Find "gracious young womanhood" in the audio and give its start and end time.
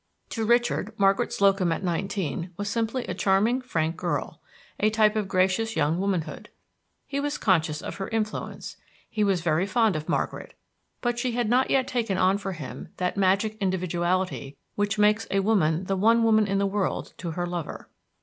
5.27-6.49